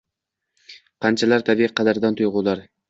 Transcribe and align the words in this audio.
Qanchalar 1.07 1.47
tabiiy, 1.51 1.73
qadrdon 1.83 2.21
tuyg`ular 2.23 2.69